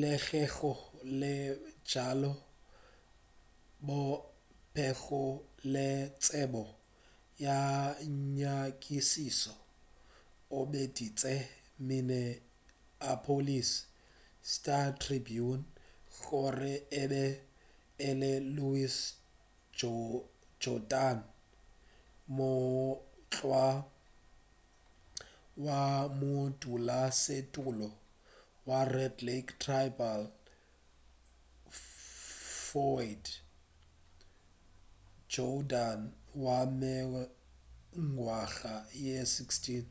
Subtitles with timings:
[0.00, 0.70] le ge go
[1.20, 1.32] le
[1.86, 2.32] bjalo
[3.86, 4.02] yo a
[4.74, 5.24] bego
[5.72, 5.88] le
[6.22, 6.62] tsebo
[7.44, 7.58] ya
[8.36, 9.54] nyakišišo
[10.56, 11.34] o boditše
[11.88, 13.70] minneapolis
[14.52, 15.64] star-tribune
[16.20, 17.24] gore e be
[18.08, 18.96] e le louis
[20.62, 21.18] jourdain
[22.36, 23.66] morwa
[25.64, 25.80] wa
[26.20, 27.88] modulasetulo
[28.68, 30.22] wa red lake tribal
[32.64, 33.24] floyd
[35.32, 36.00] jourdain
[36.44, 38.74] wa mengwaga
[39.04, 39.86] ye 16